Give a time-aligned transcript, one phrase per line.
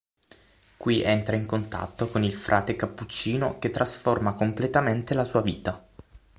[0.77, 5.79] Qui entra in contatto con il frate cappuccino che trasforma completamente la sua vita.